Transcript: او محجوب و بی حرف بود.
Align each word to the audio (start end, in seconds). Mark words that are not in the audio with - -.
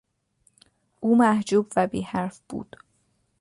او 0.99 1.15
محجوب 1.17 1.73
و 1.75 1.87
بی 1.87 2.01
حرف 2.01 2.39
بود. 2.49 2.75